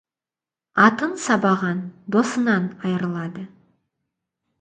[0.85, 1.83] Атын сабаған
[2.15, 3.45] досынан айырылады.